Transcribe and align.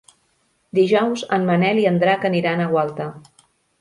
Dijous 0.77 1.25
en 1.37 1.45
Manel 1.49 1.81
i 1.81 1.85
en 1.91 1.99
Drac 2.05 2.25
aniran 2.31 2.65
a 2.65 2.67
Gualta. 2.73 3.11